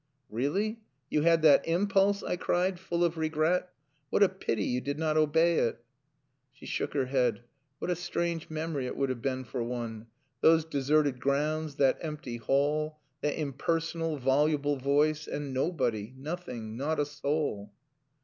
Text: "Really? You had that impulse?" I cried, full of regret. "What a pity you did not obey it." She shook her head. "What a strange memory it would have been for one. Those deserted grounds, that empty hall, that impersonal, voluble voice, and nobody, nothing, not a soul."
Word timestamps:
"Really? 0.31 0.79
You 1.11 1.21
had 1.21 1.43
that 1.43 1.67
impulse?" 1.67 2.23
I 2.23 2.35
cried, 2.35 2.79
full 2.79 3.03
of 3.03 3.19
regret. 3.19 3.69
"What 4.09 4.23
a 4.23 4.29
pity 4.29 4.63
you 4.63 4.81
did 4.81 4.97
not 4.97 5.15
obey 5.15 5.59
it." 5.59 5.85
She 6.51 6.65
shook 6.65 6.95
her 6.95 7.05
head. 7.05 7.43
"What 7.77 7.91
a 7.91 7.95
strange 7.95 8.49
memory 8.49 8.87
it 8.87 8.97
would 8.97 9.09
have 9.09 9.21
been 9.21 9.43
for 9.43 9.61
one. 9.61 10.07
Those 10.39 10.65
deserted 10.65 11.19
grounds, 11.19 11.75
that 11.75 11.99
empty 12.01 12.37
hall, 12.37 12.97
that 13.21 13.39
impersonal, 13.39 14.17
voluble 14.17 14.77
voice, 14.77 15.27
and 15.27 15.53
nobody, 15.53 16.15
nothing, 16.17 16.75
not 16.77 16.99
a 16.99 17.05
soul." 17.05 17.71